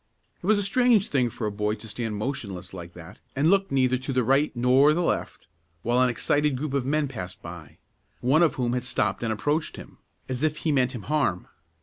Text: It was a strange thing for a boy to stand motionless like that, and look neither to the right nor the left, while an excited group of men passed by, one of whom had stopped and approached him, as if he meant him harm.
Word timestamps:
It 0.41 0.47
was 0.47 0.57
a 0.57 0.63
strange 0.63 1.09
thing 1.09 1.29
for 1.29 1.45
a 1.45 1.51
boy 1.51 1.75
to 1.75 1.87
stand 1.87 2.15
motionless 2.15 2.73
like 2.73 2.93
that, 2.93 3.19
and 3.35 3.51
look 3.51 3.71
neither 3.71 3.99
to 3.99 4.11
the 4.11 4.23
right 4.23 4.51
nor 4.55 4.95
the 4.95 5.03
left, 5.03 5.45
while 5.83 6.01
an 6.01 6.09
excited 6.09 6.57
group 6.57 6.73
of 6.73 6.87
men 6.87 7.07
passed 7.07 7.43
by, 7.43 7.77
one 8.19 8.41
of 8.41 8.55
whom 8.55 8.73
had 8.73 8.83
stopped 8.83 9.21
and 9.21 9.31
approached 9.31 9.75
him, 9.75 9.99
as 10.27 10.41
if 10.41 10.57
he 10.57 10.71
meant 10.71 10.93
him 10.93 11.03
harm. 11.03 11.47